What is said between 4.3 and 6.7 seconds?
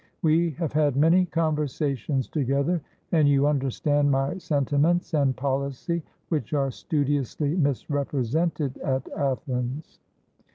senti ments and policy, which